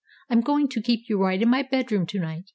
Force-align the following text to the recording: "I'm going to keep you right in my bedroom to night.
"I'm 0.31 0.41
going 0.41 0.67
to 0.69 0.81
keep 0.81 1.09
you 1.09 1.19
right 1.21 1.39
in 1.39 1.49
my 1.49 1.61
bedroom 1.61 2.07
to 2.07 2.19
night. 2.19 2.45